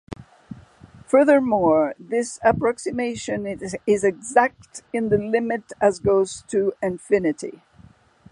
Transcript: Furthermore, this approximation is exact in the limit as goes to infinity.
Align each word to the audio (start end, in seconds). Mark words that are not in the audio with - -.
Furthermore, 1.05 1.93
this 1.99 2.39
approximation 2.43 3.45
is 3.45 4.03
exact 4.03 4.81
in 4.91 5.09
the 5.09 5.19
limit 5.19 5.73
as 5.79 5.99
goes 5.99 6.41
to 6.47 6.73
infinity. 6.81 7.61